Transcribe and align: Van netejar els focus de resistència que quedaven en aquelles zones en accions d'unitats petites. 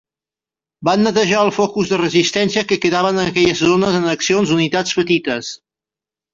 Van 0.87 1.03
netejar 1.07 1.43
els 1.47 1.55
focus 1.57 1.91
de 1.91 1.99
resistència 2.01 2.65
que 2.71 2.79
quedaven 2.87 3.21
en 3.21 3.27
aquelles 3.35 3.63
zones 3.69 4.01
en 4.01 4.11
accions 4.17 4.55
d'unitats 4.55 4.99
petites. 5.03 5.57